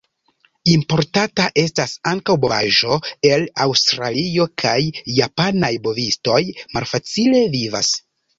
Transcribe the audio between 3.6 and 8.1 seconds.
Aŭstralio, kaj japanaj bovistoj malfacile vivas.